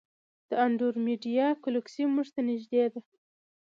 د 0.49 0.51
انډرومیډا 0.65 1.47
ګلکسي 1.65 2.03
موږ 2.13 2.27
ته 2.33 2.41
نږدې 2.49 2.83
ده. 2.93 2.99